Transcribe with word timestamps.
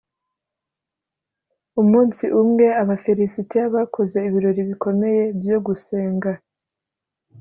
Umunsi 1.81 2.23
umwe 2.41 2.67
abafilisitiya 2.81 3.63
bakoze 3.75 4.17
ibirori 4.27 4.61
bikomeye 4.69 5.21
byo 5.39 5.57
gusenga 5.65 6.31